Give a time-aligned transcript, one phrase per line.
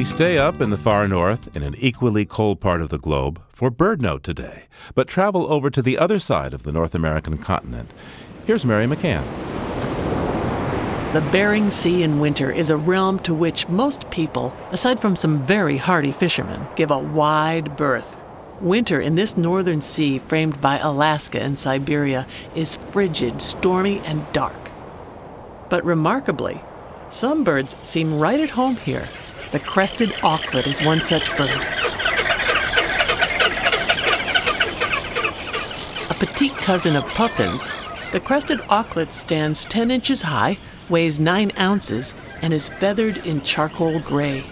[0.00, 3.70] stay up in the far north, in an equally cold part of the globe, for
[3.70, 7.90] BirdNote today, but travel over to the other side of the North American continent.
[8.46, 9.22] Here's Mary McCann.
[11.12, 15.42] The Bering Sea in winter is a realm to which most people, aside from some
[15.42, 18.18] very hardy fishermen, give a wide berth.
[18.62, 24.70] Winter in this northern sea, framed by Alaska and Siberia, is frigid, stormy, and dark.
[25.68, 26.62] But remarkably,
[27.10, 29.06] some birds seem right at home here.
[29.52, 31.50] The crested auklet is one such bird.
[36.08, 37.68] A petite cousin of puffins,
[38.12, 40.56] the crested auklet stands 10 inches high,
[40.88, 44.42] weighs 9 ounces, and is feathered in charcoal gray.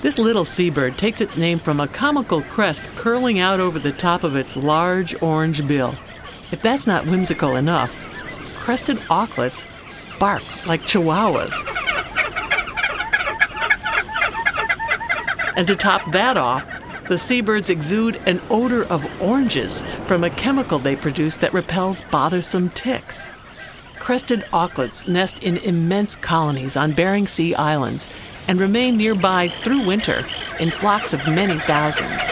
[0.00, 4.24] This little seabird takes its name from a comical crest curling out over the top
[4.24, 5.94] of its large orange bill.
[6.50, 7.94] If that's not whimsical enough,
[8.56, 9.66] crested auklets
[10.18, 11.73] bark like chihuahuas.
[15.56, 16.66] And to top that off,
[17.08, 22.70] the seabirds exude an odor of oranges from a chemical they produce that repels bothersome
[22.70, 23.28] ticks.
[23.98, 28.08] Crested auklets nest in immense colonies on Bering Sea islands
[28.48, 30.26] and remain nearby through winter
[30.60, 32.22] in flocks of many thousands.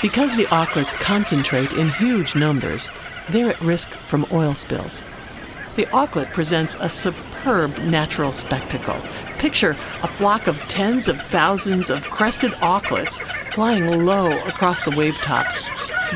[0.00, 2.90] Because the auklets concentrate in huge numbers,
[3.30, 5.04] they're at risk from oil spills.
[5.74, 8.96] The auklet presents a superb natural spectacle.
[9.38, 13.22] Picture a flock of tens of thousands of crested auklets
[13.54, 15.62] flying low across the wave tops,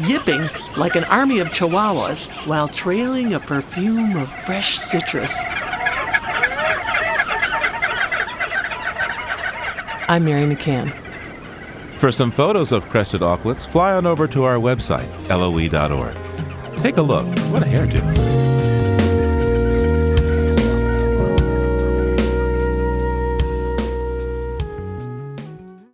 [0.07, 0.47] yipping
[0.77, 5.41] like an army of chihuahuas while trailing a perfume of fresh citrus.
[10.09, 10.95] I'm Mary McCann.
[11.97, 16.17] For some photos of crested auklets, fly on over to our website, loe.org.
[16.83, 17.27] Take a look.
[17.51, 18.66] What a hairdo.